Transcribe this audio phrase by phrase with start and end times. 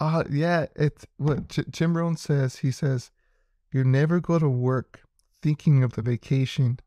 [0.00, 2.56] Uh yeah, it's what J- Jim Rohn says.
[2.56, 3.10] He says,
[3.72, 5.00] "You never go to work
[5.42, 6.80] thinking of the vacation,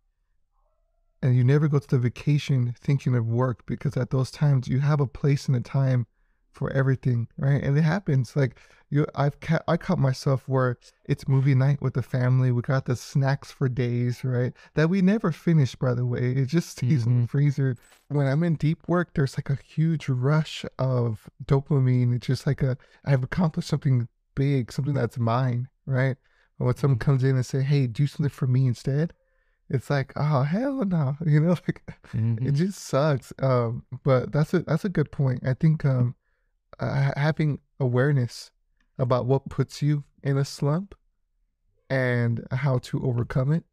[1.21, 4.79] and you never go to the vacation thinking of work because at those times you
[4.79, 6.07] have a place and a time
[6.51, 7.61] for everything, right?
[7.63, 8.35] And it happens.
[8.35, 12.51] Like you, I've ca- I caught myself where it's movie night with the family.
[12.51, 14.53] We got the snacks for days, right?
[14.75, 16.31] That we never finish, by the way.
[16.31, 17.75] It just stays in the freezer.
[18.07, 22.15] When I'm in deep work, there's like a huge rush of dopamine.
[22.15, 26.17] It's just like a I've accomplished something big, something that's mine, right?
[26.57, 29.13] But when someone comes in and say, "Hey, do something for me instead,"
[29.69, 32.55] it's like, oh hell no, you know, like it Mhm.
[32.55, 33.31] just sucks.
[33.39, 35.41] Um, but that's a that's a good point.
[35.45, 36.15] I think um,
[36.79, 38.51] uh, having awareness
[38.97, 40.95] about what puts you in a slump
[41.89, 43.63] and how to overcome it.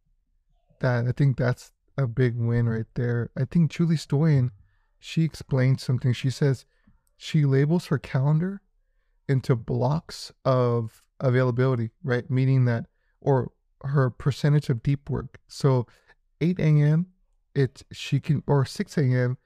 [0.81, 3.31] That I think that's a big win right there.
[3.37, 4.51] I think Julie Stoian,
[4.99, 6.13] she explains something.
[6.13, 6.65] She says
[7.17, 8.61] she labels her calendar
[9.29, 12.31] into blocks of availability, right?
[12.31, 12.87] Meaning that,
[13.21, 15.39] or her percentage of deep work.
[15.49, 15.87] So
[16.41, 17.07] 8 a.m.,
[17.55, 19.39] it she can, or 6 a.m.,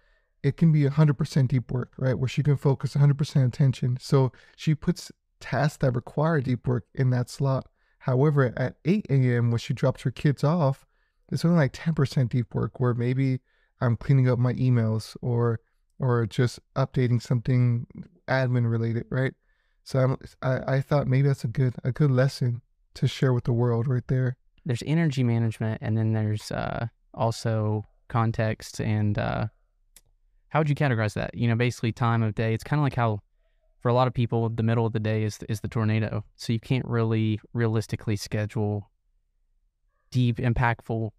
[0.42, 2.18] it can be 100% deep work, right?
[2.18, 3.98] Where she can focus 100% attention.
[4.00, 7.66] So she puts tasks that require deep work in that slot.
[8.00, 10.86] However, at 8 a.m., when she drops her kids off,
[11.30, 13.40] it's only like 10% deep work where maybe
[13.80, 15.60] I'm cleaning up my emails or
[15.98, 17.86] or just updating something
[18.26, 19.34] admin related, right?
[19.84, 22.62] So I'm, I I thought maybe that's a good a good lesson
[22.94, 24.36] to share with the world right there.
[24.64, 29.46] There's energy management, and then there's uh, also context and uh,
[30.50, 31.34] how would you categorize that?
[31.34, 32.54] You know, basically time of day.
[32.54, 33.20] It's kind of like how,
[33.80, 36.24] for a lot of people, the middle of the day is is the tornado.
[36.36, 38.90] So you can't really realistically schedule
[40.10, 41.10] deep, impactful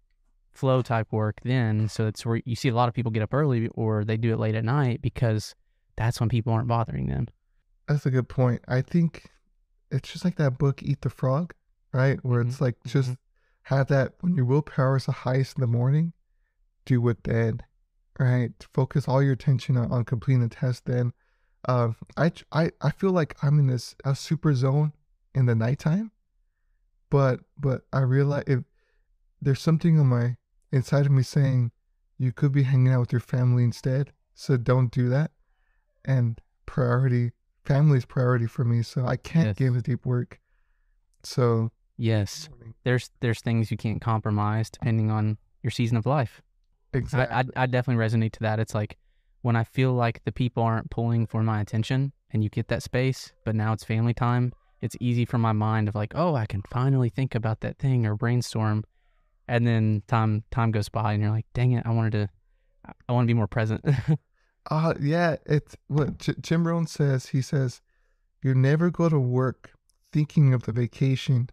[0.52, 1.88] flow type work then.
[1.88, 4.32] So it's where you see a lot of people get up early or they do
[4.32, 5.54] it late at night because
[5.96, 7.28] that's when people aren't bothering them.
[7.88, 8.62] That's a good point.
[8.68, 9.30] I think
[9.90, 11.54] it's just like that book Eat the Frog,
[11.92, 12.18] right?
[12.22, 12.50] Where mm-hmm.
[12.50, 12.90] it's like mm-hmm.
[12.90, 13.16] just
[13.62, 16.12] have that when your willpower is the highest in the morning,
[16.84, 17.62] do it then,
[18.18, 18.50] right?
[18.72, 21.12] Focus all your attention on, on completing the test then.
[21.68, 24.92] Um, I, I, I feel like I'm in this a super zone
[25.34, 26.10] in the nighttime,
[27.10, 28.60] but but I realize if
[29.40, 30.36] there's something on my
[30.72, 31.70] inside of me saying
[32.18, 35.30] you could be hanging out with your family instead, so don't do that.
[36.04, 37.32] And priority,
[37.64, 39.56] family is priority for me, so I can't Yes.
[39.56, 40.40] give it deep work.
[41.22, 42.48] So Yes,
[42.84, 46.42] there's there's things you can't compromise depending on your season of life.
[46.92, 47.34] Exactly.
[47.34, 48.58] I, I I definitely resonate to that.
[48.60, 48.96] It's like
[49.42, 52.82] when I feel like the people aren't pulling for my attention, and you get that
[52.82, 54.52] space, but now it's family time.
[54.80, 58.04] It's easy for my mind of like, oh, I can finally think about that thing
[58.06, 58.84] or brainstorm,
[59.48, 62.28] and then time time goes by, and you're like, dang it, I wanted to,
[63.08, 63.84] I- want to be more present.
[64.70, 67.26] Uh yeah, it's what J- Jim Rohn says.
[67.26, 67.80] He says,
[68.44, 69.72] "You never go to work
[70.12, 71.50] thinking of the vacation,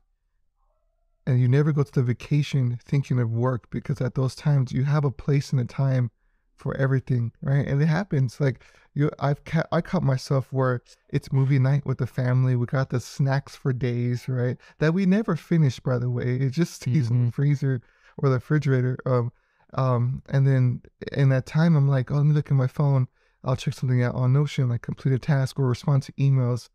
[1.30, 4.84] and you never go to the vacation thinking of work because at those times you
[4.84, 6.10] have a place and a time
[6.56, 7.68] for everything, right?
[7.68, 8.42] And it happens.
[8.42, 8.64] Like
[8.96, 12.56] you, I've ca- I caught myself where it's movie night with the family.
[12.56, 14.58] We got the snacks for days, right?
[14.80, 16.38] That we never finish, by the way.
[16.38, 17.82] It just stays in the freezer
[18.18, 18.98] or the refrigerator.
[19.06, 19.32] Um,
[19.76, 20.82] um, and then
[21.14, 23.08] in that time, I'm like, oh, let me look at my phone.
[23.44, 26.70] I'll check something out on Notion, like complete a task or respond to emails.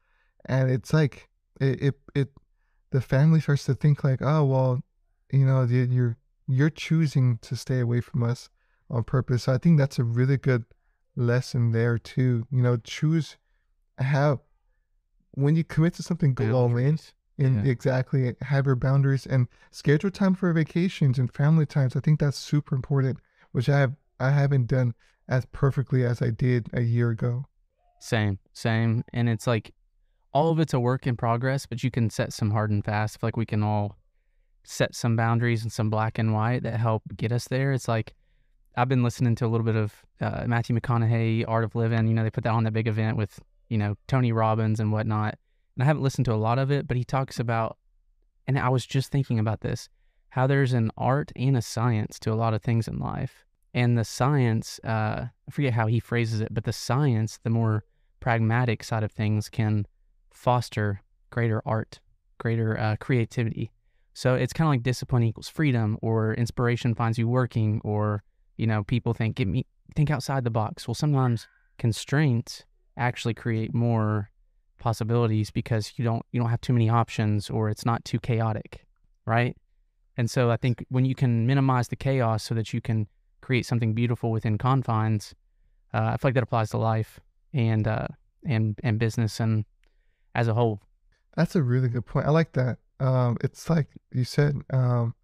[0.47, 1.29] And it's like,
[1.61, 2.29] it, it, it
[2.94, 4.81] the family starts to think like, oh, well,
[5.32, 6.16] you know, you- you're,
[6.47, 8.49] you're choosing to stay away from us
[8.88, 9.44] on purpose.
[9.44, 10.65] So I think that's a really good
[11.16, 12.47] lesson there too.
[12.50, 13.37] You know, choose,
[13.99, 14.38] have,
[15.32, 16.99] when you commit to something, go all in.
[17.37, 17.72] And Yeah.
[17.72, 21.97] exactly have your boundaries and schedule time for vacations and family times.
[21.97, 23.19] I think that's super important,
[23.50, 24.94] which I have I haven't done
[25.28, 27.47] as perfectly as I did a year ago.
[27.99, 29.03] Same, same.
[29.12, 29.75] And it's like
[30.34, 33.22] all of it's a work in progress, but you can set some hard and fast.
[33.22, 33.97] Like we can all
[34.65, 37.72] set some boundaries and some black and white that help get us there.
[37.72, 38.15] It's like
[38.77, 42.09] I've been listening to a little bit of uh, Matthew McConaughey, Art of Living.
[42.09, 44.91] You know, they put that on that big event with, you know, Tony Robbins and
[44.91, 45.39] whatnot.
[45.77, 47.79] And I haven't listened to a lot of it, but he talks about,
[48.49, 49.88] and I was just thinking about this,
[50.31, 53.44] how there's an art and a science to a lot of things in life.
[53.73, 57.85] And the science, uh, I forget how he phrases it, but the science, the more
[58.19, 59.87] pragmatic side of things, can
[60.35, 61.01] foster
[61.31, 62.01] greater art,
[62.39, 63.71] greater uh, creativity.
[64.13, 68.23] So it's kind of like discipline equals freedom, or inspiration finds you working, or
[68.57, 69.67] you know, people think get me
[69.97, 70.87] think outside the box.
[70.87, 71.49] Well, sometimes
[71.79, 72.65] constraints
[72.97, 74.31] actually create more
[74.79, 78.87] possibilities because you don't you don't have too many options, or it's not too chaotic,
[79.27, 79.57] right?
[80.17, 83.09] And so I think when you can minimize the chaos so that you can
[83.41, 85.35] create something beautiful within confines,
[85.93, 87.19] uh, I feel like that applies to life
[87.53, 88.07] and uh,
[88.47, 89.65] and and business and
[90.35, 90.83] as a whole.
[91.37, 92.27] That's a really good point.
[92.27, 92.79] I like that.
[93.01, 95.15] Um, it's like you said, um,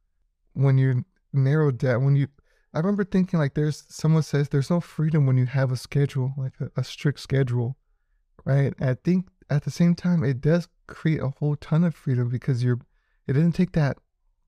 [0.55, 2.29] when you narrow down, when you,
[2.75, 6.35] I remember thinking like there's someone says there's no freedom when you have a schedule,
[6.37, 7.77] like a, a strict schedule,
[8.45, 8.75] right?
[8.79, 12.29] And I think at the same time it does create a whole ton of freedom
[12.29, 12.81] because you're,
[13.27, 13.99] it didn't take that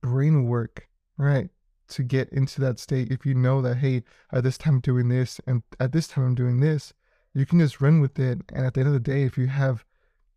[0.03, 1.49] brain work, right,
[1.89, 3.11] to get into that state.
[3.11, 6.25] If you know that hey, at this time I'm doing this, and at this time
[6.25, 6.93] I'm doing this,
[7.35, 8.41] you can just run with it.
[8.53, 9.85] And at the end of the day, if you have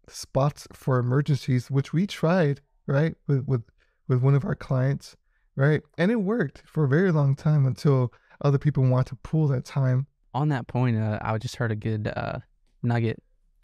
[0.07, 3.63] spots for emergencies, which we tried, right, with with
[4.07, 5.15] with one of our clients,
[5.55, 9.47] right, and it worked for a very long time until other people want to pull
[9.47, 10.07] that time.
[10.33, 12.39] On that point, uh, I just heard a good uh,
[12.83, 13.21] nugget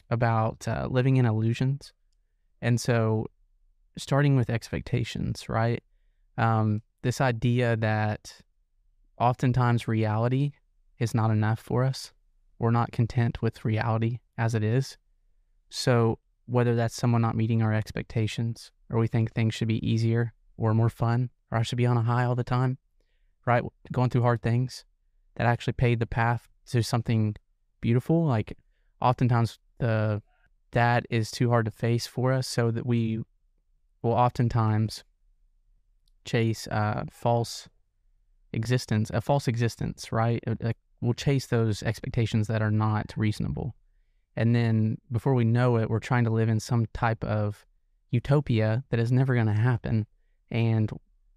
[0.09, 1.93] about uh, living in illusions,
[2.61, 3.27] and so
[3.97, 5.83] starting with expectations, right?
[6.37, 8.41] Um, this idea that
[9.19, 10.51] oftentimes reality
[10.99, 12.13] is not enough for us.
[12.59, 14.97] We're not content with reality as it is.
[15.69, 16.19] So
[16.51, 20.73] whether that's someone not meeting our expectations or we think things should be easier or
[20.73, 22.77] more fun or I should be on a high all the time,
[23.45, 23.63] right?
[23.91, 24.83] Going through hard things
[25.35, 27.37] that actually paved the path to something
[27.79, 28.25] beautiful.
[28.25, 28.57] Like
[28.99, 30.21] oftentimes the
[30.71, 33.21] that is too hard to face for us so that we
[34.01, 35.05] will oftentimes
[36.25, 37.69] chase uh, false
[38.51, 40.43] existence, a false existence, right?
[40.59, 43.73] Like we'll chase those expectations that are not reasonable.
[44.35, 47.65] And then before we know it, we're trying to live in some type of
[48.11, 50.05] utopia that is never going to happen
[50.49, 50.91] and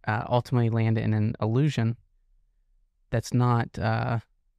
[0.06, 1.96] uh, ultimately land in an illusion
[3.10, 4.18] that's not uh,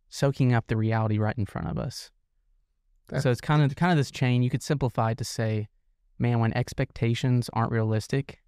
[0.10, 2.12] soaking up the reality right in front of us.
[3.08, 4.42] That's, so it's kind of kind of this chain.
[4.42, 5.68] You could simplify it to say,
[6.18, 8.42] man, when expectations aren't realistic,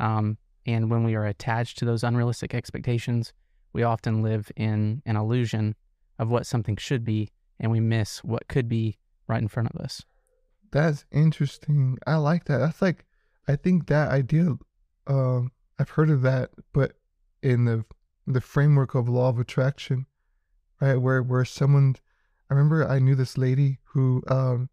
[0.00, 0.36] um,
[0.66, 3.32] and when we are attached to those unrealistic expectations,
[3.72, 5.74] we often live in an illusion
[6.18, 8.98] of what something should be, and we miss what could be
[9.28, 10.02] right in front of us.
[10.70, 11.98] That's interesting.
[12.06, 12.58] I like that.
[12.58, 13.04] That's like,
[13.46, 14.56] I think that idea,
[15.06, 16.92] um, I've heard of that, but
[17.42, 17.84] in the
[18.26, 20.06] the framework of law of attraction,
[20.80, 20.94] right?
[20.96, 21.96] Where where someone,
[22.48, 24.70] I remember I knew this lady who, um,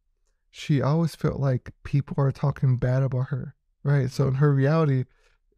[0.52, 4.10] she always felt like people are talking bad about her, right?
[4.10, 5.06] So in her reality,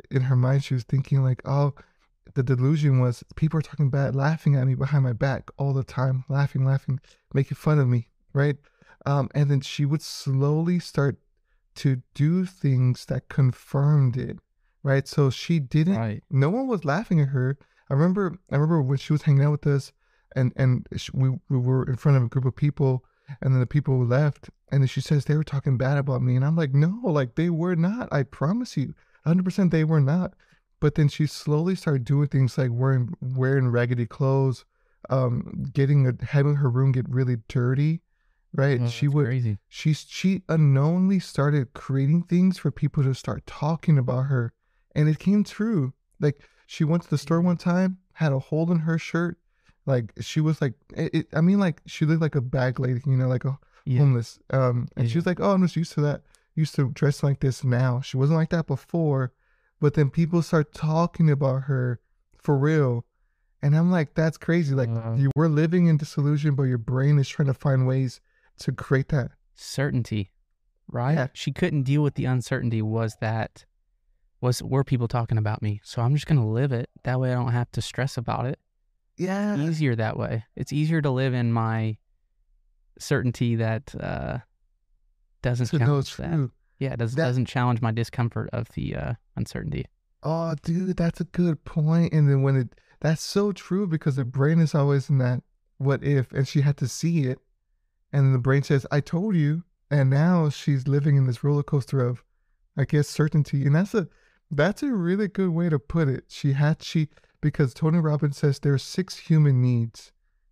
[0.10, 1.74] in her mind, she was thinking like, oh,
[2.34, 5.84] the delusion was people are talking bad, laughing at me behind my back all the
[5.84, 7.00] time, laughing, laughing,
[7.34, 8.56] making fun of me, right?
[9.06, 11.18] Um, and then she would slowly start
[11.76, 14.38] to do things that confirmed it,
[14.84, 15.08] right?
[15.08, 15.98] So she didn't.
[15.98, 16.24] Right.
[16.30, 17.58] No one was laughing at her.
[17.90, 18.38] I remember.
[18.52, 19.92] I remember when she was hanging out with us,
[20.36, 23.04] and and she, we we were in front of a group of people,
[23.42, 26.36] and then the people left, and then she says they were talking bad about me,
[26.36, 28.10] and I'm like, no, like they were not.
[28.12, 28.94] I promise you,
[29.24, 30.34] 100 percent they were not.
[30.80, 34.66] But then she slowly started doing things like wearing wearing raggedy clothes,
[35.10, 38.02] um, getting a, having her room get really dirty,
[38.54, 38.82] right?
[38.82, 39.58] Oh, she would crazy.
[39.68, 44.54] she she unknowingly started creating things for people to start talking about her,
[44.96, 45.94] and it came true.
[46.20, 49.38] Like she went to the store one time, had a hole in her shirt,
[49.86, 53.02] like she was like, it, it, I mean, like she looked like a bag lady,
[53.06, 54.00] you know, like a yeah.
[54.00, 54.40] homeless.
[54.52, 55.12] Um, and yeah.
[55.12, 56.22] she was like, oh, I'm just used to that.
[56.56, 58.02] Used to dress like this now.
[58.02, 59.32] She wasn't like that before,
[59.80, 62.00] but then people start talking about her
[62.38, 63.06] for real.
[63.62, 64.76] And I'm like, that's crazy.
[64.76, 68.20] Like uh, you were living in disillusion, but your brain is trying to find ways
[68.62, 70.32] to create that certainty,
[70.88, 71.14] right?
[71.14, 71.28] Yeah.
[71.34, 72.82] She couldn't deal with the uncertainty.
[72.82, 73.66] Was that
[74.40, 75.82] was were people talking about me?
[75.84, 76.90] So I'm just gonna live it.
[77.04, 78.60] That way I don't have to stress about it.
[79.18, 80.46] Yeah, it's easier that way.
[80.56, 81.98] It's easier to live in my
[82.98, 84.40] certainty that uh,
[85.42, 86.50] doesn't so challenge that.
[86.80, 89.86] Yeah, it does, that, doesn't challenge my discomfort of the uh, uncertainty.
[90.24, 92.14] Oh, dude, that's a good point.
[92.14, 95.44] And then when it that's so true because the brain is always in that
[95.78, 97.40] what if, and she had to see it
[98.14, 99.64] and the brain says, I told you.
[99.90, 102.24] And now she's living in this roller coaster of,
[102.78, 103.66] I guess, certainty.
[103.66, 104.08] And that's a
[104.50, 106.26] that's a really good way to put it.
[106.28, 107.10] She had she
[107.42, 110.12] because Tony Robbins says there are six human needs,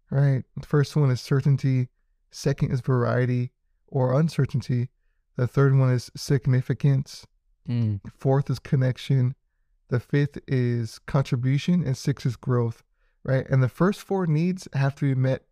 [0.09, 0.43] right?
[0.59, 1.89] The first one is certainty,
[2.31, 3.51] second is variety
[3.87, 4.89] or uncertainty.
[5.35, 7.25] The third one is significance.
[7.67, 8.01] Mm.
[8.17, 9.35] Fourth is connection.
[9.89, 12.83] The fifth is contribution, and six is growth,
[13.23, 13.47] right?
[13.49, 15.43] And the first four needs have to be met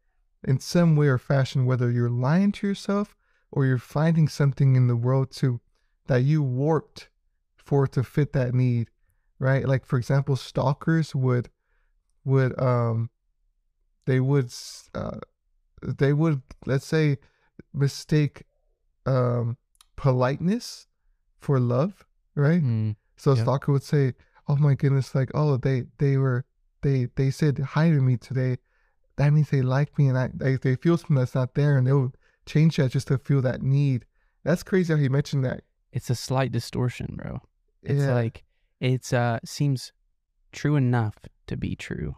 [0.48, 3.16] in some way or fashion, whether you're lying to yourself
[3.52, 5.60] or you're finding something in the world to
[6.08, 7.10] that you warped
[7.58, 8.90] for to fit that need,
[9.40, 9.68] right?
[9.68, 11.50] Like for example, stalkers would
[12.24, 13.10] would um
[14.06, 14.54] they would
[14.96, 15.20] uh
[15.82, 17.18] they would let's say
[17.74, 18.44] mistake
[19.06, 19.58] um
[19.98, 20.88] politeness
[21.40, 22.64] for love, right?
[22.64, 24.14] Mm, so a stalker would say,
[24.48, 26.46] "Oh my goodness, like oh they they were
[26.84, 28.58] they they said hi to me today
[29.18, 31.86] that means they like me and I, they, they feel something that's not there and
[31.86, 32.14] they'll
[32.46, 34.06] change that just to feel that need
[34.44, 35.64] That's crazy how you mentioned that.
[35.92, 37.42] It's a slight distortion, bro.
[37.84, 38.44] It's Yeah, like
[38.80, 39.92] it's uh seems
[40.52, 41.16] true enough
[41.48, 42.16] to be true.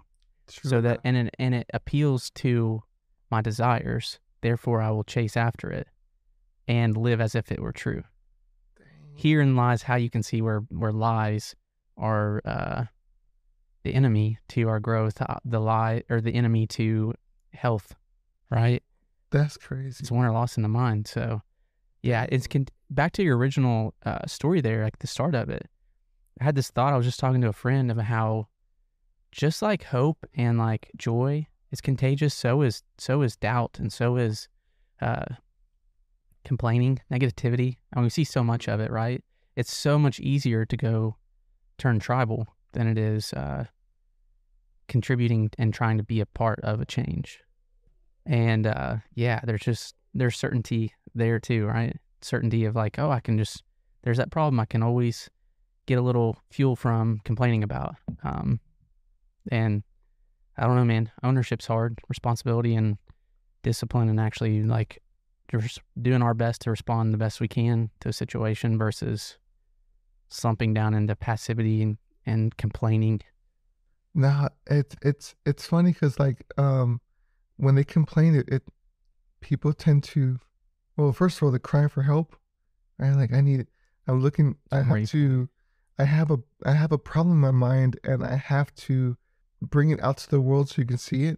[0.47, 1.01] true so that enough.
[1.05, 2.83] and it and it appeals to
[3.31, 4.19] my desires.
[4.41, 5.87] Therefore I will chase after it
[6.67, 8.03] and live as if it were true.
[8.77, 8.87] Dang.
[9.15, 11.55] Herein lies how you can see where where lies
[11.97, 12.85] are uh
[13.83, 17.13] the enemy to our growth, uh, the lie or the enemy to
[17.53, 17.95] health,
[18.49, 18.83] right?
[19.31, 19.97] That's crazy.
[20.01, 21.07] It's won or lost in the mind.
[21.07, 21.41] So,
[22.01, 25.69] yeah, it's con- back to your original uh, story there, like the start of it.
[26.41, 26.93] I had this thought.
[26.93, 28.47] I was just talking to a friend of how,
[29.31, 34.15] just like hope and like joy is contagious, so is so is doubt, and so
[34.15, 34.47] is
[35.01, 35.25] uh,
[36.43, 37.77] complaining, negativity.
[37.93, 39.23] And we see so much of it, right?
[39.55, 41.17] It's so much easier to go
[41.77, 43.65] turn tribal than it is uh,
[44.87, 47.39] contributing and trying to be a part of a change.
[48.25, 51.95] And uh, yeah, there's just there's certainty there too, right?
[52.21, 53.63] Certainty of like, oh, I can just
[54.03, 55.29] there's that problem I can always
[55.85, 57.95] get a little fuel from complaining about.
[58.23, 58.59] Um,
[59.51, 59.83] and
[60.57, 61.11] I don't know, man.
[61.23, 62.97] Ownership's hard, responsibility and
[63.63, 65.01] discipline, and actually like
[65.51, 69.37] just doing our best to respond the best we can to a situation versus
[70.29, 71.97] slumping down into passivity and,
[72.29, 73.21] and complaining.
[74.13, 77.01] Nah, it's it's it's funny because like um
[77.57, 78.63] when they complain, it, it
[79.41, 80.39] people tend to
[80.95, 82.35] well first of all they're crying for help,
[82.97, 83.15] right?
[83.15, 83.67] Like I need
[84.07, 85.49] I'm looking I have to
[85.97, 89.17] I have a I have a problem in my mind and I have to
[89.61, 91.37] bring it out to the world so you can see it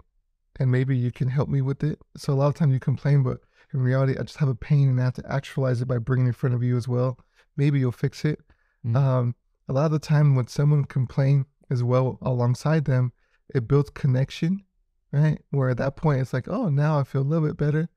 [0.60, 2.00] and maybe you can help me with it.
[2.18, 3.40] So a lot of times you complain, but
[3.74, 6.26] in reality I just have a pain and I have to actualize it by bringing
[6.26, 7.18] it in front of you as well.
[7.58, 8.40] Maybe you'll fix it.
[8.86, 8.96] Mm.
[8.96, 9.36] Um,
[9.72, 13.14] a lot of the time when someone complain as well alongside them,
[13.56, 14.64] it builds connection,
[15.12, 15.40] right?
[15.52, 17.90] Where at that point it's like, oh, now I feel a little bit better,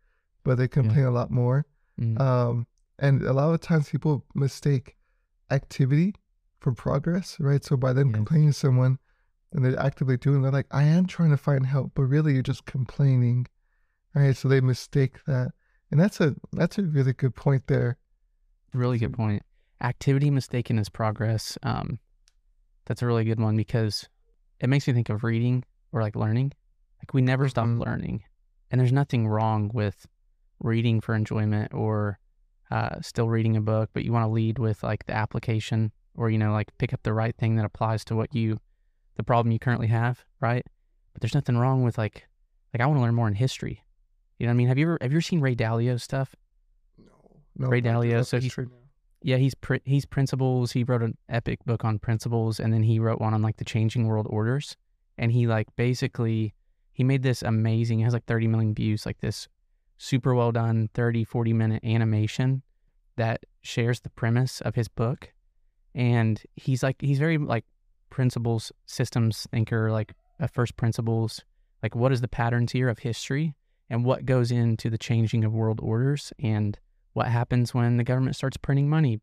[0.44, 1.66] but they complain a lot more.
[2.00, 2.20] Mm.
[2.20, 2.66] Um,
[2.98, 4.96] and a lot of times people mistake
[5.50, 6.14] activity
[6.60, 7.64] for progress, right?
[7.64, 8.14] So by them Yes.
[8.16, 8.98] complaining to someone
[9.52, 12.42] and they're actively doing, they're like, I am trying to find help, but really you're
[12.42, 13.46] just complaining,
[14.14, 14.36] right?
[14.36, 15.52] So they mistake that,
[15.90, 17.98] and that's a that's a really good point there.
[18.72, 19.42] Really good point.
[19.80, 21.58] Activity mistaken as progress.
[21.62, 21.98] Um,
[22.86, 24.08] that's a really good one because
[24.60, 26.52] it makes me think of reading or like learning.
[27.00, 27.84] Like we never stop Mhm.
[27.84, 28.24] learning,
[28.70, 30.06] and there's nothing wrong with
[30.60, 32.18] reading for enjoyment or
[32.70, 36.30] uh, still reading a book, but you want to lead with like the application or
[36.30, 38.58] you know like pick up the right thing that applies to what you,
[39.16, 40.64] the problem you currently have, right?
[41.12, 42.26] But there's nothing wrong with like,
[42.72, 43.84] like I want to learn more in history.
[44.38, 44.68] You know what I mean?
[44.68, 46.34] Have you ever have you ever seen Ray Dalio stuff?
[46.98, 47.12] No,
[47.56, 48.64] no, Ray Dalio, so he's- now.
[49.24, 50.72] Yeah, he's pr- he's principles.
[50.72, 53.64] He wrote an epic book on principles, and then he wrote one on like the
[53.64, 54.76] changing world orders.
[55.16, 56.52] And he like basically
[56.92, 58.00] he made this amazing.
[58.00, 59.06] It has like 30 million views.
[59.06, 59.48] Like this
[59.96, 62.62] super well done 30 40 minute animation
[63.16, 65.32] that shares the premise of his book.
[65.94, 67.64] And he's like he's very like
[68.10, 71.40] principles systems thinker, like uh, first principles.
[71.82, 73.54] Like what is the patterns here of history,
[73.88, 76.78] and what goes into the changing of world orders, and
[77.14, 79.20] what happens when the government starts printing money?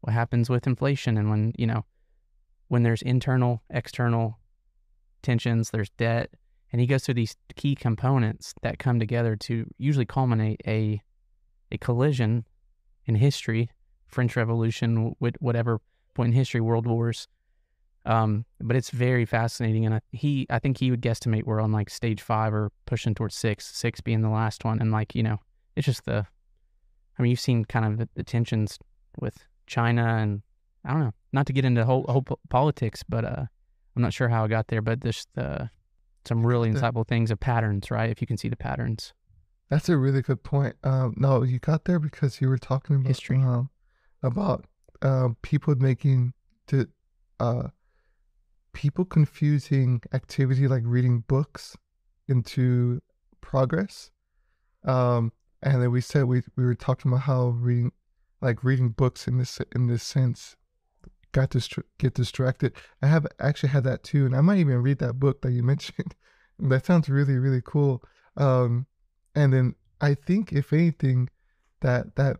[0.00, 1.16] What happens with inflation?
[1.16, 1.84] And when you know
[2.68, 4.38] when there's internal external
[5.22, 6.30] tensions there's debt.
[6.72, 11.02] And he goes through these key components that come together to usually culminate a
[11.70, 12.44] a collision
[13.04, 13.70] in history
[14.06, 15.80] french revolution wh- whatever
[16.14, 17.28] point in history world wars.
[18.04, 19.84] Um but it's very fascinating.
[19.84, 23.14] And I, he i think he would guesstimate we're on like stage five or pushing
[23.14, 24.80] towards six six being the last one.
[24.80, 25.38] And like you know
[25.76, 26.26] it's just the
[27.18, 28.78] I mean, you've seen kind of the, the tensions
[29.18, 30.42] with China, and
[30.84, 33.44] I don't know, not to get into whole, whole politics, but uh,
[33.96, 34.82] I'm not sure how I got there.
[34.82, 35.70] But there's the
[36.26, 38.10] some really insightful things of patterns, right?
[38.10, 39.14] If you can see the patterns,
[39.70, 40.74] That's a really good point.
[40.82, 43.38] Um, no, you got there because you were talking about History.
[43.38, 43.70] um,
[44.22, 44.64] about
[45.02, 46.32] um, people making
[46.66, 46.88] to
[47.38, 47.68] uh,
[48.72, 51.76] people confusing activity like reading books
[52.28, 53.00] into
[53.40, 54.10] progress.
[54.84, 55.32] Um,
[55.62, 57.92] and then we said we we were talking about how reading
[58.40, 60.56] like reading books in this in this sense
[61.32, 62.72] got distra- get distracted.
[63.02, 65.62] I have actually had that too, and I might even read that book that you
[65.72, 66.14] mentioned.
[66.58, 68.02] that sounds really really cool.
[68.36, 68.86] Um,
[69.34, 71.28] and then I think if anything,
[71.80, 72.38] that that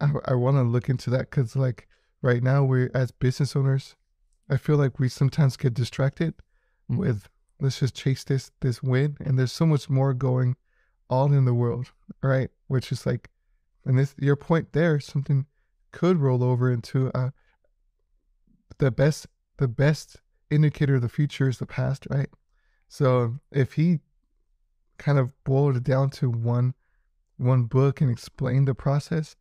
[0.00, 1.88] I, I want to look into that because like
[2.22, 3.96] right now we're as business owners,
[4.50, 6.34] I feel like we sometimes get distracted
[6.90, 6.98] Mhm.
[6.98, 7.28] with
[7.60, 10.56] let's just chase this this win, and there's so much more going
[11.10, 12.50] on in the world, right?
[12.68, 13.30] Which is like,
[13.84, 15.46] and this your point there, something
[15.92, 17.30] could roll over into uh
[18.78, 19.26] the best
[19.58, 20.16] the best
[20.50, 22.28] indicator of the future is the past, right?
[22.88, 24.00] So if he
[24.98, 26.74] kind of boiled it down to one
[27.36, 29.36] one book and explained the process,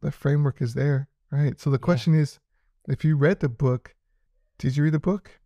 [0.00, 1.58] the framework is there, right?
[1.60, 1.84] So the Yeah.
[1.84, 2.38] question is,
[2.88, 3.94] if you read the book,
[4.58, 5.40] did you read the book?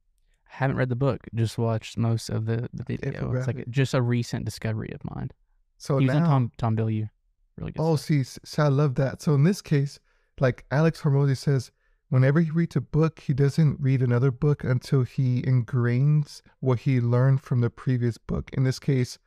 [0.47, 3.33] I haven't read the book, just watched most of the, the video.
[3.33, 5.31] It's like just a recent discovery of mine.
[5.79, 7.09] So he was now, Tom Tom Bilyeu.
[7.57, 7.81] Really good.
[7.81, 8.07] oh, stuff.
[8.07, 9.23] see, so I love that.
[9.23, 10.01] So in this case,
[10.41, 11.71] like Alex Hormozi says,
[12.09, 17.01] whenever he reads a book, he doesn't read another book until he ingrains what he
[17.01, 18.51] learned from the previous book.
[18.53, 19.19] In this case,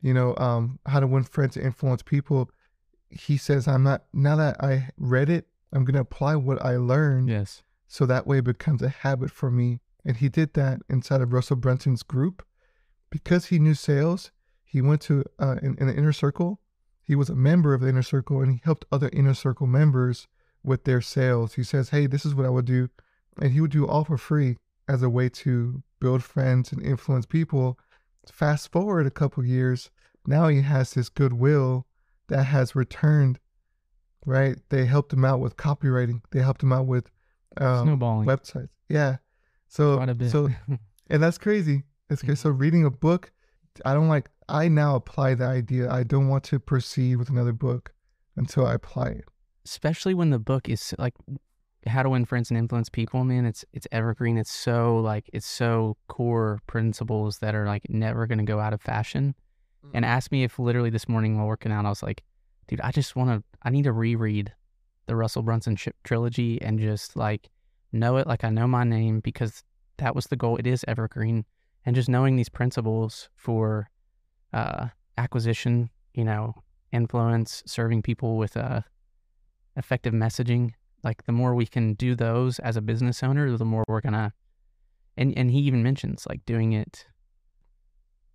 [0.00, 2.50] you know, um, how to win friends and influence people.
[3.10, 6.76] He says, I'm not, now that I read it, I'm going to apply what I
[6.76, 7.62] learned yes.
[7.86, 9.80] so that way it becomes a habit for me.
[10.04, 12.44] And he did that inside of Russell Brunson's group.
[13.10, 14.30] Because he knew sales,
[14.70, 16.60] he went to uh, in, in the inner circle.
[17.02, 20.28] He was a member of the inner circle and he helped other inner circle members
[20.62, 21.54] with their sales.
[21.54, 22.88] He says, Hey, this is what I would do.
[23.40, 24.58] And he would do all for free
[24.88, 27.78] as a way to build friends and influence people.
[28.30, 29.90] Fast forward a couple years,
[30.24, 31.86] now he has this goodwill
[32.28, 33.40] that has returned,
[34.24, 34.56] right?
[34.68, 37.10] They helped him out with copywriting, they helped him out with
[37.56, 38.28] um, Snowballing.
[38.28, 38.68] websites.
[38.88, 39.16] Yeah.
[39.66, 40.30] So, Quite a bit.
[40.30, 40.48] so,
[41.10, 41.84] and that's crazy.
[42.08, 42.36] It's crazy.
[42.36, 43.32] So reading a book,
[43.84, 45.90] I don't like, I now apply the idea.
[45.90, 47.92] I don't want to proceed with another book
[48.36, 49.24] until I apply it.
[49.64, 51.14] Especially when the book is like
[51.86, 53.46] how to win friends and influence people, man.
[53.46, 54.36] It's it's evergreen.
[54.36, 58.80] It's so like it's so core principles that are like never gonna go out of
[58.80, 59.34] fashion.
[59.94, 60.08] And mm.
[60.08, 62.22] asked me if literally this morning while working out, I was like,
[62.68, 64.52] dude, I just want to, I need to reread
[65.06, 67.48] the Russell Brunson sh- trilogy and just like
[67.92, 69.62] know it like I know my name because
[69.98, 70.56] that was the goal.
[70.56, 71.44] It is evergreen.
[71.86, 73.88] And just knowing these principles for
[74.52, 74.88] uh,
[75.18, 76.54] acquisition, you know,
[76.92, 78.80] influence, serving people with uh,
[79.76, 83.84] effective messaging, like the more we can do those as a business owner, the more
[83.88, 84.32] we're going to,
[85.16, 87.06] and, and he even mentions like doing it,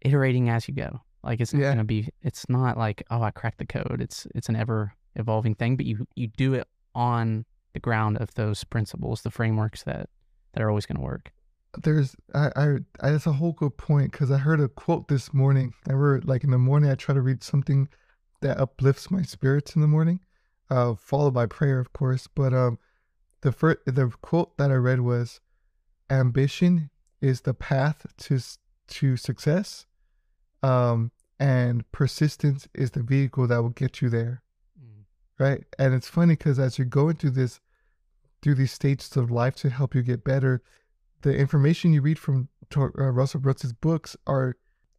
[0.02, 1.02] iterating as you go.
[1.24, 1.68] Like it's not Yeah.
[1.70, 4.00] going to be, it's not like, oh, I cracked the code.
[4.00, 8.34] It's, it's an ever evolving thing, but you, you do it on the ground of
[8.36, 10.10] those principles, the frameworks that,
[10.54, 11.32] that are always going to work.
[11.84, 15.34] There's, I, I, I, that's a whole good point because I heard a quote this
[15.34, 15.74] morning.
[15.90, 17.90] I heard like in the morning, I try to read something
[18.42, 20.20] that uplifts my spirits in the morning,
[20.70, 22.28] uh, followed by prayer, of course.
[22.28, 22.80] But um,
[23.42, 25.40] the first, the quote that I read was,
[26.10, 26.90] "Ambition
[27.22, 28.40] is the path to
[28.88, 29.86] to success,
[30.62, 34.44] um, and persistence is the vehicle that will get you there."
[35.40, 35.64] right?
[35.78, 37.60] And it's funny because as you're going through this,
[38.42, 40.62] through these stages of life to help you get better,
[41.26, 44.56] the information you read from uh, Russell Brunson's books are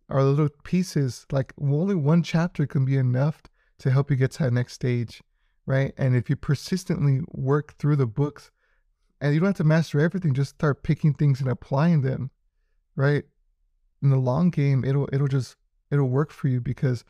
[0.08, 1.24] are little pieces.
[1.30, 3.42] Like only one chapter can be enough
[3.78, 5.22] to help you get to that next stage,
[5.66, 5.92] right?
[5.96, 8.50] And if you persistently work through the books,
[9.20, 12.32] and you don't have to master everything, just start picking things and applying them,
[12.96, 13.22] right?
[14.02, 15.54] In the long game, it'll it'll just
[15.92, 17.04] it'll work for you because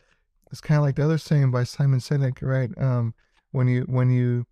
[0.53, 2.71] it's kind of like the other saying by Simon Sinek, right?
[2.77, 3.15] Um,
[3.51, 4.45] when you when you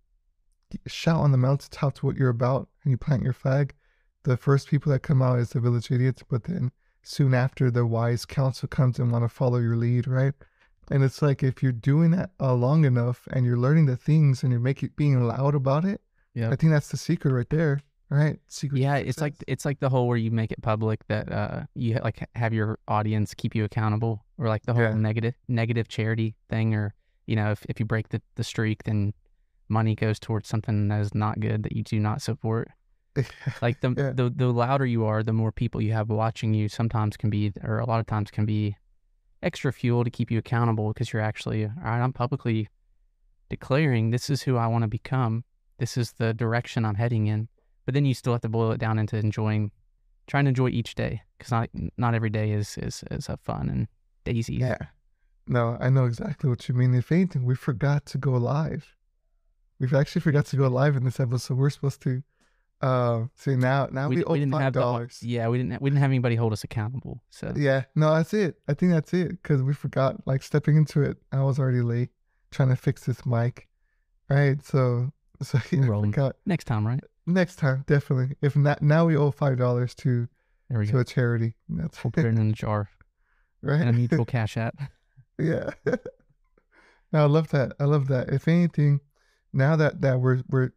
[0.87, 3.75] shout on the mountaintops what you're about and you plant your flag,
[4.25, 6.71] the first people that come out is the village idiots, but then
[7.03, 10.33] soon after the wise council comes and want to follow your lead, right?
[10.91, 14.43] And it's like if you're doing that uh, long enough and you're learning the things
[14.43, 16.01] and you're making being loud about it,
[16.33, 16.49] Yeah.
[16.51, 18.39] I think that's the secret right there, right?
[18.47, 18.79] Secret.
[18.81, 21.99] Yeah, it's like it's like the whole where you make it public that uh you
[22.03, 24.93] like have your audience keep you accountable, or like the whole Yeah.
[24.93, 26.93] negative negative charity thing, or
[27.25, 29.13] you know if if you break the the streak, then
[29.69, 32.69] money goes towards something that is not good that you do not support.
[33.61, 34.11] Like the Yeah.
[34.13, 36.67] the the louder you are, the more people you have watching you.
[36.69, 38.75] Sometimes can be, or a lot of times can be,
[39.43, 42.01] extra fuel to keep you accountable because you're actually all right.
[42.01, 42.67] I'm publicly
[43.49, 45.43] declaring this is who I want to become.
[45.77, 47.47] This is the direction I'm heading in.
[47.85, 49.71] But then you still have to boil it down into enjoying,
[50.27, 53.69] trying to enjoy each day because not not every day is is is a fun
[53.69, 53.87] and
[54.23, 54.55] daisy.
[54.55, 54.77] Yeah.
[55.47, 56.95] No, I know exactly what you mean.
[56.95, 58.95] If anything, we forgot to go live.
[59.79, 61.57] We've actually forgot to go live in this episode.
[61.59, 62.23] We're supposed to
[62.85, 65.19] uh see now now we, we, owe we didn't five have the, dollars.
[65.21, 67.21] yeah we didn't we didn't have anybody hold us accountable.
[67.29, 68.51] So Yeah, no, that's it.
[68.67, 70.11] I think that's it because we forgot.
[70.27, 72.09] Like stepping into it, I was already late
[72.51, 73.67] trying to fix this mic.
[74.29, 76.11] Right, so so yeah, I rolling.
[76.11, 76.35] forgot.
[76.45, 77.03] next time, right?
[77.25, 78.35] Next time, definitely.
[78.41, 80.27] If not, now we owe five dollars to
[80.69, 80.99] There we to go.
[80.99, 81.55] a charity.
[81.69, 82.89] That's We'll put it in a jar
[83.61, 83.79] right?
[83.81, 84.75] and a mutual cash app.
[85.39, 85.71] Yeah.
[87.11, 87.73] no, I love that.
[87.79, 88.29] I love that.
[88.29, 88.99] If anything,
[89.53, 90.71] now that that we're we're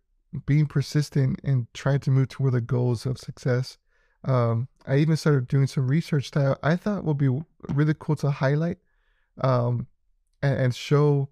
[0.47, 3.79] being persistent and trying to move toward the goals of success,
[4.25, 8.31] um, I even started doing some research that I thought would be really cool to
[8.31, 8.79] highlight,
[9.41, 9.87] um,
[10.43, 11.29] and, and show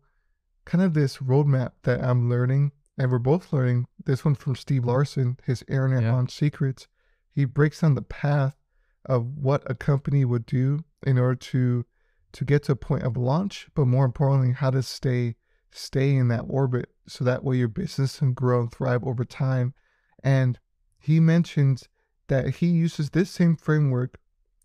[0.65, 3.87] kind of this roadmap that I'm learning, and we're both learning.
[4.05, 6.15] This one from Steve Larsen, his Internet Yeah.
[6.15, 6.89] on Secrets.
[7.31, 8.57] He breaks down the path
[9.05, 11.85] of what a company would do in order to
[12.33, 15.37] to get to a point of launch, but more importantly, how to stay
[15.71, 19.75] stay in that orbit so that way your business can grow and thrive over time.
[20.23, 20.59] And
[20.99, 21.89] he mentions
[22.29, 24.19] that he uses this same framework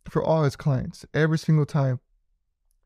[0.09, 1.99] for all his clients every single time,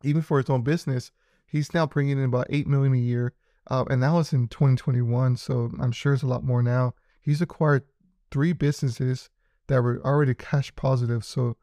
[0.03, 1.11] even for his own business.
[1.47, 3.33] He's now bringing in about 8 million a year.
[3.67, 5.37] Uh, and that was in 2021.
[5.37, 6.93] So I'm sure it's a lot more now.
[7.21, 7.83] He's acquired
[8.31, 9.29] three businesses
[9.67, 11.23] that were already cash positive.
[11.23, 11.57] So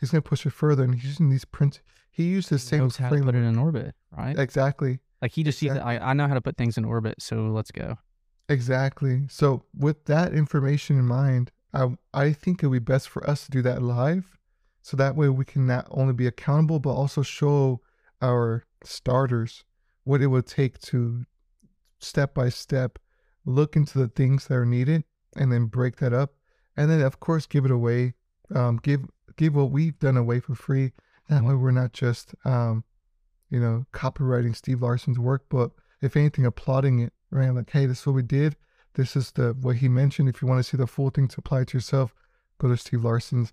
[0.00, 0.84] he's going to push it further.
[0.84, 1.80] And he's using these prints.
[2.10, 3.34] He used the same knows how to put framework.
[3.34, 4.38] it in orbit, right?
[4.38, 5.00] Exactly.
[5.22, 7.70] Like he just sees I, I know how to put things in orbit, so let's
[7.70, 7.96] go.
[8.48, 9.22] Exactly.
[9.30, 13.44] So with that information in mind, I I think it would be best for us
[13.44, 14.36] to do that live,
[14.82, 17.80] so that way we can not only be accountable but also show
[18.20, 19.64] our starters
[20.04, 21.24] what it would take to
[22.00, 22.98] step by step
[23.44, 25.04] look into the things that are needed
[25.36, 26.34] and then break that up,
[26.76, 28.14] and then of course give it away,
[28.54, 29.02] um, give
[29.36, 30.92] give what we've done away for free.
[31.28, 32.84] That way we're not just um,
[33.52, 35.72] you know, copywriting Steve Larsen's workbook.
[36.00, 37.50] if anything, applauding it, right?
[37.50, 38.56] Like, hey, this is what we did.
[38.94, 40.28] This is the what he mentioned.
[40.28, 42.12] If you want to see the full thing to apply to yourself,
[42.58, 43.52] go to Steve Larsen's.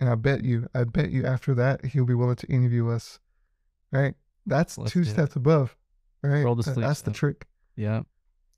[0.00, 3.18] And I bet you, I bet you after that, he'll be willing to interview us.
[3.90, 4.14] Right?
[4.46, 5.12] That's Let's two do it.
[5.12, 5.76] steps above.
[6.22, 6.44] Right?
[6.44, 7.46] Roll the sleeves That's the trick.
[7.74, 8.02] Yeah.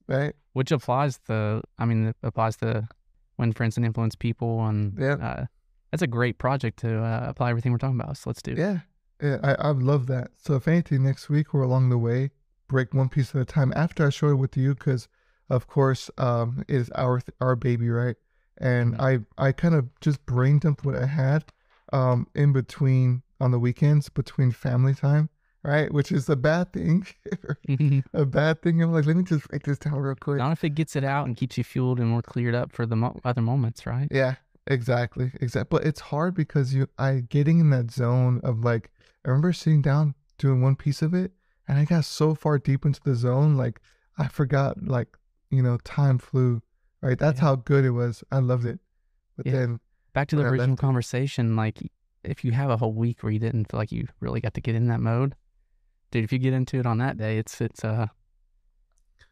[0.08, 0.34] Right?
[0.52, 2.88] Which applies the I mean it applies to
[3.36, 5.14] when friends and influence people and Yeah.
[5.14, 5.46] uh,
[5.90, 8.16] that's a great project to uh, apply everything we're talking about.
[8.18, 8.58] So let's do it.
[8.58, 8.78] Yeah.
[9.22, 10.30] Yeah, I, I love that.
[10.38, 12.30] So if anything, next week or along the way,
[12.68, 15.08] break one piece at a time after I show it with you, because
[15.48, 18.16] of course, um, it is our th- our baby, right?
[18.58, 19.26] And Mhm.
[19.38, 21.44] I I kind of just brain dumped what I had,
[21.92, 25.28] um, in between on the weekends between family time,
[25.64, 25.92] right?
[25.92, 27.06] Which is a bad thing,
[28.14, 28.82] a bad thing.
[28.82, 30.38] I'm like, let me just write this down real quick.
[30.38, 32.86] Not if it gets it out and keeps you fueled and more cleared up for
[32.86, 34.08] the mo- other moments, right?
[34.10, 35.78] Yeah, exactly, exactly.
[35.78, 38.90] But it's hard because you, I getting in that zone of like,
[39.24, 41.32] I remember sitting down doing one piece of it,
[41.68, 43.80] and I got so far deep into the zone, like
[44.18, 45.08] I forgot, like
[45.50, 46.62] you know, time flew.
[47.02, 47.46] Right, that's Yeah.
[47.46, 48.22] how good it was.
[48.30, 48.78] I loved it.
[49.36, 49.52] But Yeah.
[49.52, 49.80] then,
[50.12, 51.78] Back to the original conversation, like
[52.24, 54.60] if you have a whole week where you didn't feel like you really got to
[54.60, 55.34] get in that mode,
[56.10, 58.08] dude, if you get into it on that day, it's it's uh,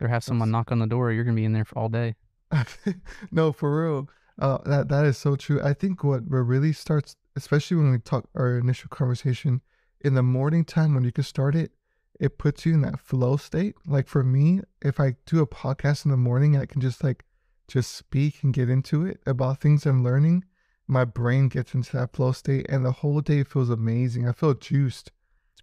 [0.00, 2.14] or have someone knock on the door, you're gonna be in there for all day.
[3.30, 4.08] no, for real.
[4.38, 5.60] Uh, that that is so true.
[5.62, 9.60] I think what what really starts, especially when we talk our initial conversation,
[10.00, 11.72] in the morning time when you can start it,
[12.20, 13.74] it puts you in that flow state.
[13.86, 17.24] Like for me, if I do a podcast in the morning, I can just like
[17.68, 20.44] just speak and get into it about things I'm learning.
[20.86, 24.26] My brain gets into that flow state, and the whole day feels amazing.
[24.26, 25.12] I feel juiced.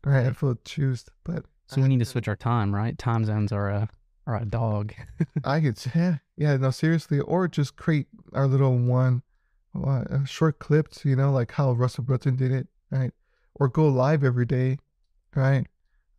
[0.03, 1.09] Right, I feel juiced.
[1.23, 2.95] But So we need to switch our time, right?
[2.95, 3.89] Time zones are a
[4.27, 4.93] are a dog.
[5.43, 9.23] I could, yeah, yeah, no, seriously, or just create our little one,
[9.75, 13.11] uh, uh, short clips, you know, like how Russell Brunson did it, right?
[13.55, 14.77] Or go live every day,
[15.35, 15.65] right?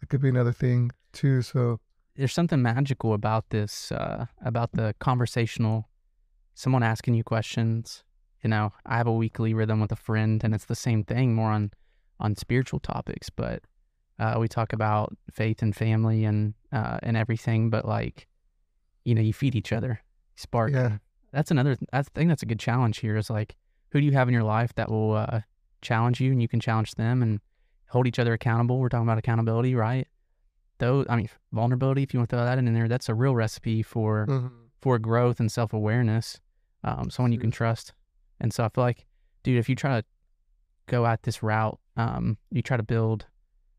[0.00, 1.42] That could be another thing too.
[1.42, 1.80] So
[2.14, 5.88] There's something magical about this, uh, about the conversational,
[6.54, 8.04] someone asking you questions.
[8.42, 11.34] You know, I have a weekly rhythm with a friend, and it's the same thing,
[11.34, 11.72] more on
[12.18, 13.62] on spiritual topics, but
[14.18, 17.68] uh, we talk about faith and family and uh, and everything.
[17.70, 18.26] But like,
[19.04, 20.00] you know, you feed each other,
[20.36, 20.72] spark.
[20.72, 20.98] yeah,
[21.32, 23.56] that's another i think that's a good challenge here is like
[23.90, 25.40] who do you have in your life that will uh,
[25.90, 27.40] challenge you and you can challenge them and
[27.88, 28.78] hold each other accountable.
[28.78, 30.06] We're talking about accountability right?
[30.78, 33.34] Though i mean vulnerability if you want to throw that in there that's a real
[33.34, 34.50] recipe for mhm,
[34.82, 36.26] for growth and self-awareness
[36.84, 37.86] um, someone you can trust.
[38.40, 39.06] And so i feel like
[39.42, 40.04] dude if you try to
[40.94, 43.24] go at this route um, you try to build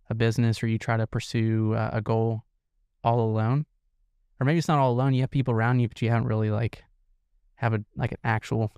[0.10, 2.44] a business or you try to pursue uh, a goal
[3.04, 3.66] all alone
[4.40, 6.50] or maybe it's not all alone you have people around you but you haven't really
[6.50, 6.84] like
[7.64, 8.72] have a like an actual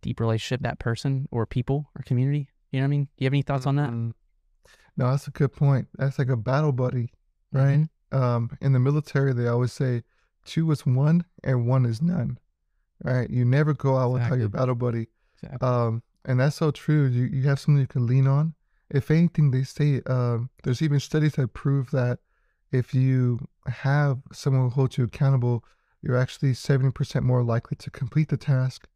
[0.00, 3.26] deep relationship that person or people or community you know what i mean do you
[3.26, 4.12] have any thoughts on that mhm.
[4.94, 5.88] No, that's a good point.
[5.96, 7.12] That's like a battle buddy,
[7.50, 7.88] right?
[8.12, 8.18] Mhm.
[8.18, 10.02] Um, in the military, they always say
[10.44, 12.38] two is one and one is none,
[13.02, 13.28] right?
[13.30, 15.06] You never go out without your battle buddy.
[15.42, 15.66] Exactly.
[15.66, 17.06] Um, and that's so true.
[17.06, 18.54] You you have someone you can lean on.
[18.90, 22.18] If anything, they say um, there's even studies that prove that
[22.70, 25.64] if you have someone who holds you accountable,
[26.02, 28.88] you're actually seventy percent more likely to complete the task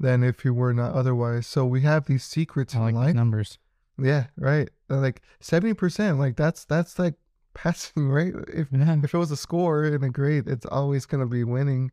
[0.00, 1.46] than if you were not otherwise.
[1.46, 3.06] So we have these secrets i in like life.
[3.08, 3.58] these numbers
[3.98, 4.68] Yeah, right.
[4.88, 7.14] Like seventy percent, like that's that's like
[7.54, 8.32] passing, right?
[8.48, 11.92] If yeah if it was a score in a grade, it's always gonna be winning.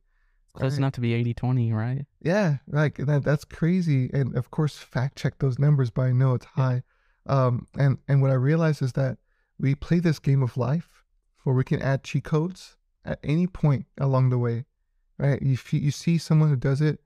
[0.54, 0.80] close right?
[0.80, 4.10] enough to be 80-20 right Yeah, like that that's crazy.
[4.14, 6.84] And of course, fact check those numbers, but I know it's high.
[7.28, 9.18] Um, and and what I realize is that
[9.60, 11.04] we play this game of life
[11.44, 14.66] where we can add cheat codes at any point along the way,
[15.20, 15.40] right?
[15.42, 17.00] You f- you see someone who does it,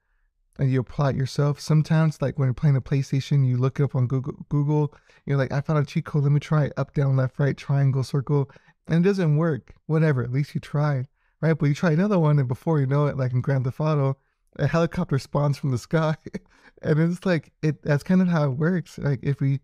[0.57, 1.59] and you apply it yourself.
[1.59, 4.33] Sometimes, like when you're playing the PlayStation, you look it up on Google.
[4.49, 4.93] Google,
[5.25, 6.23] you're like, I found a cheat code.
[6.23, 6.73] Let me try it.
[6.77, 8.49] Up, down, left, right, triangle, circle,
[8.87, 9.73] and it doesn't work.
[9.87, 10.23] Whatever.
[10.23, 11.07] At least you tried,
[11.41, 11.53] right?
[11.53, 14.17] But you try another one, and before you know it, like in Grand Theft Auto,
[14.57, 16.15] a helicopter spawns from the sky,
[16.81, 17.81] and it's like it.
[17.83, 18.97] That's kind of how it works.
[18.97, 19.59] Like if we,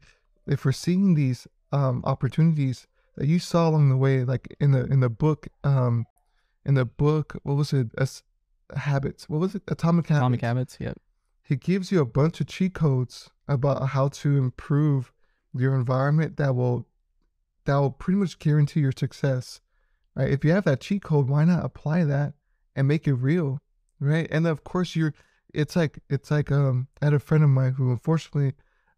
[0.47, 4.85] if we're seeing these um opportunities that you saw along the way, like in the
[4.85, 6.05] in the book, um,
[6.65, 7.87] in the book, what was it?
[7.97, 8.23] As
[8.77, 9.29] habits.
[9.29, 9.63] What was it?
[9.67, 10.19] Atomic habits.
[10.21, 10.77] Atomic habits.
[10.79, 10.99] Yep.
[11.43, 15.11] He gives you a bunch of cheat codes about how to improve
[15.53, 16.87] your environment that will
[17.65, 19.61] that will pretty much guarantee your success.
[20.15, 20.29] Right?
[20.29, 22.33] If you have that cheat code, why not apply that
[22.75, 23.59] and make it real?
[23.99, 24.27] Right?
[24.31, 25.13] And of course you're
[25.53, 28.53] it's like it's like um I had a friend of mine who unfortunately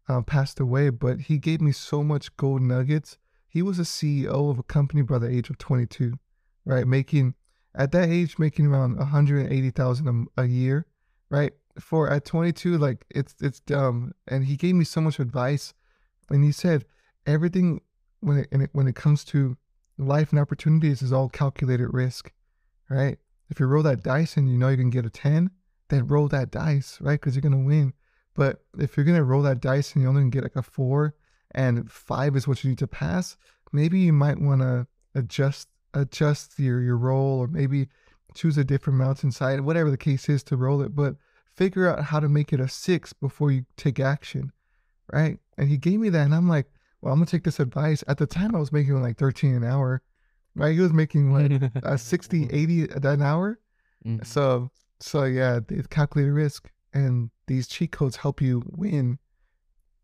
[0.08, 3.18] uh, passed away, but he gave me so much gold nuggets.
[3.48, 6.18] He was a CEO of a company by the age of 22,
[6.64, 6.86] right?
[6.86, 7.34] Making
[7.74, 10.86] at that age making around 180,000 a year,
[11.30, 11.52] right?
[11.78, 15.74] For at 22 like it's it's dumb and he gave me so much advice
[16.30, 16.84] and he said
[17.26, 17.80] everything
[18.20, 19.56] when it, it when it comes to
[19.98, 22.32] life and opportunities is all calculated risk,
[22.88, 23.18] right?
[23.50, 25.50] If you roll that dice and you know you can get a 10,
[25.88, 27.20] then roll that dice, right?
[27.20, 27.92] Because you're going to win.
[28.34, 31.14] But if you're going to roll that dice and you only get like a four
[31.52, 33.36] and five is what you need to pass,
[33.72, 37.88] maybe you might want to adjust adjust your, your roll or maybe
[38.34, 40.94] choose a different mountain side, whatever the case is to roll it.
[40.94, 41.14] But
[41.54, 44.52] figure out how to make it a six before you take action,
[45.12, 45.38] right?
[45.56, 46.24] And he gave me that.
[46.24, 46.66] And I'm like,
[47.00, 48.02] well, I'm going to take this advice.
[48.08, 50.02] At the time, I was making like 13 an hour,
[50.56, 50.74] right?
[50.74, 53.58] He was making like a 60, 80 an hour.
[54.04, 54.26] Mhm.
[54.26, 59.18] So, so yeah, it's calculated risk, and these cheat codes help you win,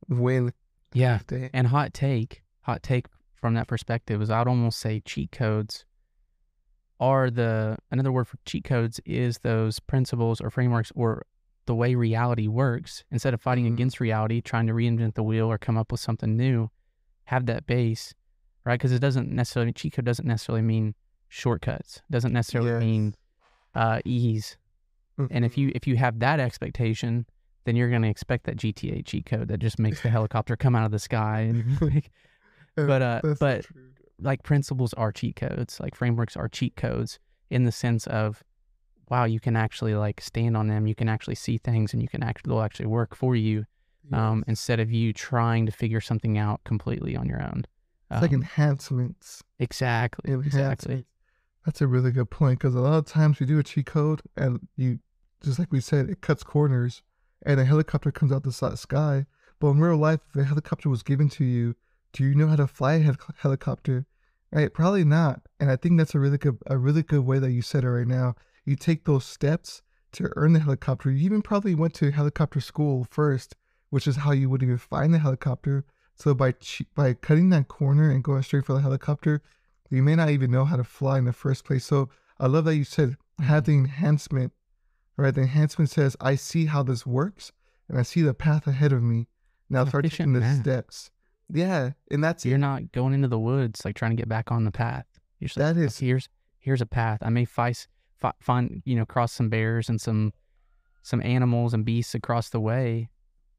[0.09, 0.53] win.
[0.93, 1.19] Yeah.
[1.55, 3.07] And hot take, hot take
[3.41, 5.85] from that perspective is I'd almost say cheat codes
[6.99, 11.25] are the another word for cheat codes is those principles or frameworks or
[11.67, 13.05] the way reality works.
[13.11, 13.73] Instead of fighting Mhm.
[13.75, 16.71] against reality, trying to reinvent the wheel or come up with something new,
[17.25, 18.13] have that base,
[18.65, 18.75] right?
[18.75, 20.95] Because it doesn't necessarily cheat code doesn't necessarily mean
[21.29, 22.03] shortcuts.
[22.11, 22.81] Doesn't necessarily Yes.
[22.81, 23.15] mean
[23.75, 24.59] uh, ease.
[25.31, 27.27] And if you if you have that expectation,
[27.65, 30.75] then you're going to expect that GTA cheat code that just makes the helicopter come
[30.75, 31.41] out of the sky.
[31.43, 32.11] And like,
[32.77, 33.91] but uh, that's but true.
[34.21, 37.19] like principles are cheat codes, like frameworks are cheat codes
[37.51, 38.43] in the sense of,
[39.11, 40.87] wow, you can actually like stand on them.
[40.87, 43.65] You can actually see things, and you can actually they'll actually work for you
[44.13, 47.65] um, instead of you trying to figure something out completely on your own.
[48.11, 49.43] it's like Um, enhancements.
[49.59, 51.07] exactly, exactly.
[51.65, 54.23] That's a really good point because a lot of times you do a cheat code
[54.37, 54.99] and you,
[55.43, 57.03] just like we said, it cuts corners
[57.45, 59.27] and a helicopter comes out the sky.
[59.61, 61.77] But in real life, if a helicopter was given to you,
[62.13, 64.07] do you know how to fly a helicopter?
[64.53, 64.73] Right?
[64.73, 65.43] Probably not.
[65.61, 67.91] And I think that's a really good, a really good way that you said it
[67.91, 68.35] right now.
[68.65, 71.11] You take those steps to earn the helicopter.
[71.11, 73.55] You even probably went to helicopter school first,
[73.91, 75.85] which is how you would even find the helicopter.
[76.17, 76.55] So by
[76.95, 79.41] by cutting that corner and going straight for the helicopter,
[79.89, 81.85] you may not even know how to fly in the first place.
[81.85, 84.53] So I love that you said have the enhancement,
[85.17, 85.35] right?
[85.35, 87.53] The enhancement says, I see how this works
[87.89, 89.29] and I see the path ahead of me.
[89.69, 90.61] Now start taking the math.
[90.61, 91.11] steps.
[91.53, 91.91] Yeah.
[92.11, 92.59] And that's You're it.
[92.59, 95.07] not going into the woods like trying to get back on the path.
[95.39, 97.21] You're just like, That "Oh, is- here's here's a path.
[97.23, 97.77] I may find
[98.41, 100.33] find you know cross some bears and some
[101.03, 103.09] some animals and beasts across the way,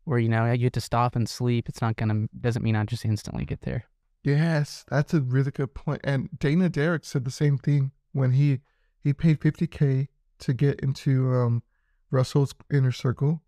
[0.03, 1.67] where you know you have to stop and sleep.
[1.67, 3.85] It's not gonna doesn't mean I just instantly get there.
[4.23, 6.01] Yes, that's a really good point.
[6.03, 8.59] And Dana Derrick said the same thing when he
[8.99, 10.07] he paid 50k
[10.39, 11.63] to get into um
[12.11, 13.41] Russell's inner circle,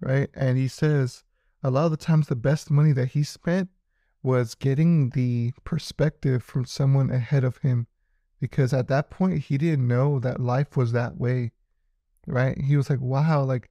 [0.00, 0.28] right?
[0.34, 1.24] And he says
[1.64, 3.68] a lot of the times the best money that he spent
[4.22, 7.86] was getting the perspective from someone ahead of him
[8.40, 11.52] because at that point he didn't know that life was that way,
[12.26, 12.60] right?
[12.60, 13.70] He was like, "Wow, like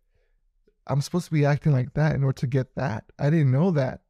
[0.88, 3.06] I'm supposed to be acting like that in order to get that.
[3.20, 4.02] I didn't know that."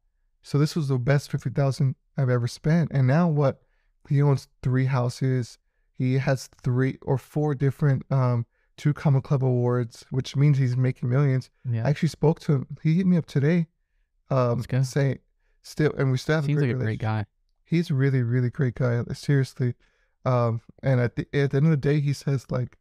[0.42, 2.90] So this was the best 50,000 I've ever spent.
[2.92, 3.62] And now what?
[4.08, 5.58] He owns three houses.
[5.96, 11.08] He has three or four different um two Comma Club awards, which means he's making
[11.08, 11.50] millions.
[11.68, 12.66] Yeah, I actually spoke to him.
[12.82, 13.68] He hit me up today.
[14.30, 15.18] Um saying
[15.62, 17.26] still and we still have seems a like great a great guy.
[17.64, 19.02] He's a really, really great guy.
[19.12, 19.74] Seriously.
[20.24, 22.78] Um and at the at the end of the day he says like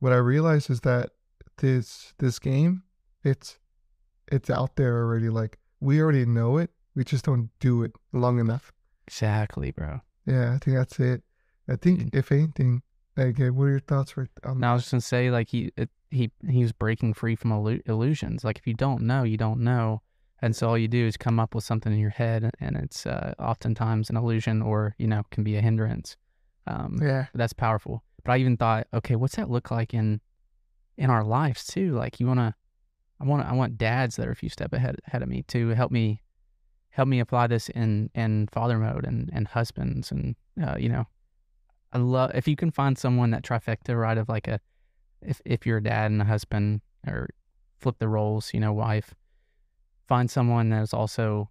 [0.00, 1.10] what I realize is that
[1.58, 2.82] this this game,
[3.22, 3.58] it's
[4.30, 5.28] it's out there already.
[5.28, 6.70] Like we already know it.
[6.94, 8.72] We just don't do it long enough.
[9.06, 10.00] Exactly, bro.
[10.26, 11.22] Yeah, I think that's it.
[11.68, 12.82] I think if anything,
[13.16, 15.72] like, what are your thoughts right on Now I was just gonna say like he
[15.76, 18.44] it, he he was breaking free from illu- illusions.
[18.44, 20.02] Like if you don't know, you don't know,
[20.40, 23.06] and so all you do is come up with something in your head, and it's
[23.06, 26.16] uh, oftentimes an illusion or you know can be a hindrance.
[26.66, 28.02] Um, Yeah, that's powerful.
[28.24, 30.20] But I even thought, okay, what's that look like in
[30.96, 31.92] in our lives too?
[31.92, 32.54] Like you wanna,
[33.20, 35.70] I want I want dads that are a few step ahead ahead of me to
[35.70, 36.22] help me
[36.90, 41.06] help me apply this in in father mode and and husbands and uh, you know
[41.92, 44.18] I love if you can find someone that trifecta, right?
[44.18, 44.60] Of like a,
[45.22, 47.30] if if you're a dad and a husband, or
[47.78, 49.14] flip the roles, you know, wife,
[50.08, 51.50] find someone that is also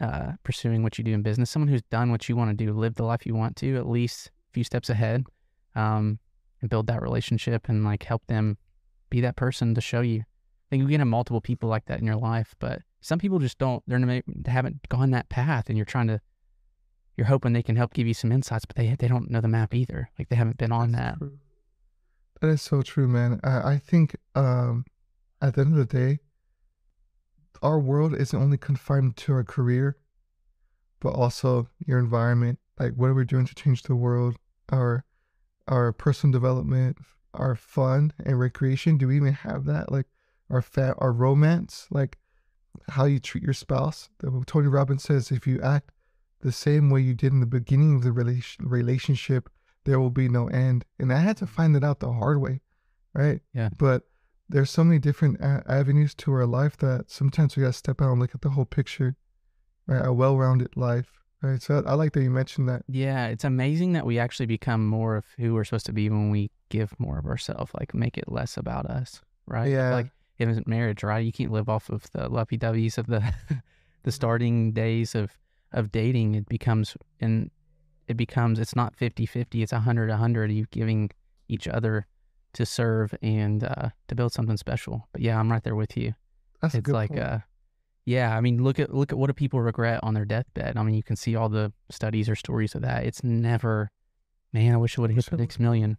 [0.00, 2.72] uh, pursuing what you do in business, someone who's done what you want to do,
[2.72, 5.24] live the life you want to, at least a few steps ahead,
[5.76, 6.18] um,
[6.60, 8.56] and build that relationship and like help them
[9.10, 10.20] be that person to show you.
[10.20, 13.38] I think you can have multiple people like that in your life, but some people
[13.38, 13.82] just don't.
[13.86, 16.20] They're they haven't gone that path, and you're trying to.
[17.16, 19.48] You're hoping they can help give you some insights, but they they don't know the
[19.48, 20.08] map either.
[20.18, 21.18] Like they haven't been on That's that.
[21.18, 21.38] true.
[22.40, 23.38] That is so true, man.
[23.44, 24.86] I, I think um,
[25.42, 26.20] at the end of the day,
[27.62, 29.96] our world isn't only confined to our career,
[31.00, 32.58] but also your environment.
[32.78, 34.36] Like, what are we doing to change the world?
[34.70, 35.04] Our
[35.68, 36.98] our personal development,
[37.34, 38.98] our fun and recreation.
[38.98, 39.92] Do we even have that?
[39.92, 40.06] Like,
[40.50, 42.18] our fat, our romance, like
[42.90, 44.08] how you treat your spouse.
[44.46, 45.90] Tony Robbins says, if you act
[46.40, 49.48] the same way you did in the beginning of the relation, relationship,
[49.84, 50.84] there will be no end.
[50.98, 52.60] And I had to find it out the hard way,
[53.14, 53.40] right?
[53.54, 53.70] Yeah.
[53.78, 54.02] But
[54.48, 58.12] there's so many different a- avenues to our life that sometimes we gotta step out
[58.12, 59.16] and look at the whole picture,
[59.86, 60.04] right?
[60.04, 61.60] A well-rounded life, right?
[61.60, 62.82] So I, I like that you mentioned that.
[62.88, 66.30] Yeah, it's amazing that we actually become more of who we're supposed to be when
[66.30, 69.70] we give more of ourselves, like make it less about us, right?
[69.70, 69.94] Yeah.
[69.94, 71.24] Like in marriage, right?
[71.24, 74.10] You can't live off of the lovey doveys of the the mm-hmm.
[74.10, 75.32] starting days of
[75.72, 76.34] of dating.
[76.34, 77.50] It becomes and
[78.08, 81.10] it becomes it's not 50-50, it's 100 100 you giving
[81.48, 82.06] each other
[82.54, 85.08] to serve and uh to build something special.
[85.12, 86.14] But yeah, I'm right there with you.
[86.60, 87.20] That's a it's good like point.
[87.22, 87.38] uh
[88.04, 90.82] yeah i mean look at look at what do people regret on their deathbed i
[90.82, 93.92] mean you can see all the studies or stories of that it's never
[94.52, 95.96] man i wish i would have hit the next million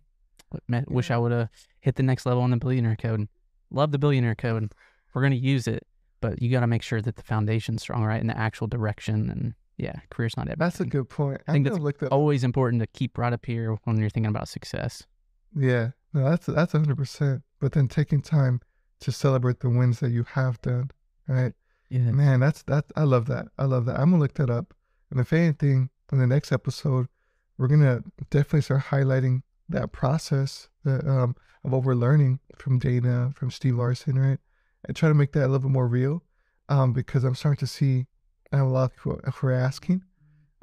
[0.89, 1.47] wish i would have
[1.79, 3.29] hit the next level on the billionaire code
[3.71, 4.69] love the billionaire code
[5.13, 5.87] we're going to use it
[6.23, 9.29] but you got to make sure that the foundation's strong right in the actual direction
[9.29, 10.57] and yeah career's not it.
[10.57, 11.41] That's a good point.
[11.47, 13.97] I think think that's I've looked at always important to keep right up here when
[13.97, 15.05] you're thinking about success
[15.53, 17.43] Yeah, no, that's that's hundred percent.
[17.59, 18.61] But then taking time
[18.99, 20.91] to celebrate the wins that you have done,
[21.27, 21.53] right?
[21.89, 22.85] yeah Man, that's that.
[22.95, 23.47] I love that.
[23.57, 23.99] I love that.
[23.99, 24.73] I'm gonna look that up.
[25.11, 27.07] And if anything, in the next episode,
[27.57, 33.31] we're gonna definitely start highlighting that process that um of what we're learning from Dana,
[33.35, 34.39] from Steve Larsen, right?
[34.85, 36.23] And try to make that a little bit more real.
[36.69, 38.05] Um, because I'm starting to see
[38.51, 40.03] I have a lot of people who are asking.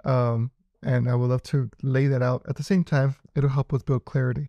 [0.05, 2.43] Um, and I would love to lay that out.
[2.49, 4.49] At the same time, it'll help us build clarity.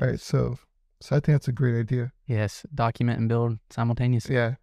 [0.00, 0.12] Right.
[0.12, 0.22] yes.
[0.22, 0.58] So,
[1.00, 2.12] so I think that's a great idea.
[2.26, 4.54] yes document and build simultaneously Yeah.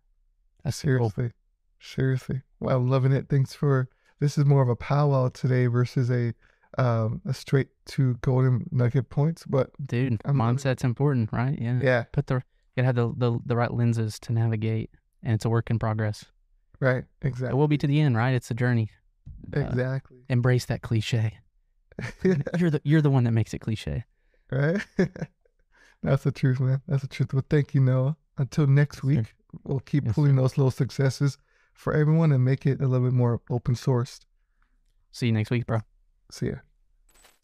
[0.64, 1.10] that's cool.
[1.10, 1.32] Seriously.
[1.80, 2.42] Seriously.
[2.60, 3.28] Well, I'm loving it.
[3.30, 6.34] Thanks for this is more of a powwow today versus a
[6.78, 9.46] um a straight to golden nugget points.
[9.46, 12.42] But dude I'm mindset's important right yeah yeah, put the you
[12.84, 14.90] gotta have the, the the right lenses to navigate
[15.24, 16.26] and it's a work in progress
[16.82, 17.06] right.
[17.22, 17.54] Exactly.
[17.56, 18.90] It will be to the end right it's a journey
[19.54, 20.18] Exactly.
[20.30, 21.38] embrace that cliche
[22.58, 24.04] you're the you're the one that makes it cliche
[24.52, 24.86] right?
[26.04, 26.82] That's the truth, man.
[26.88, 27.34] That's the truth.
[27.34, 28.18] Well, thank you, Noah.
[28.38, 29.08] Until next Yes, sir.
[29.08, 30.42] week, we'll keep Yes, pulling sir.
[30.42, 31.38] those little successes
[31.74, 34.20] for everyone and make it a little bit more open sourced.
[35.12, 35.80] see you next week bro
[36.32, 36.56] See ya.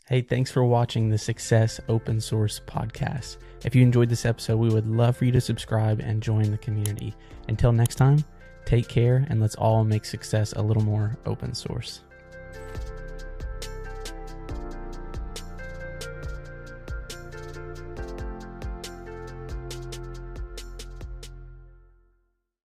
[0.07, 3.37] Hey, thanks for watching the Success Open Source podcast.
[3.63, 6.57] If you enjoyed this episode, we would love for you to subscribe and join the
[6.57, 7.13] community.
[7.47, 8.23] Until next time,
[8.65, 12.01] take care and let's all make success a little more open source.